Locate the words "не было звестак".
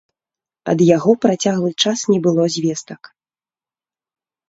2.15-3.01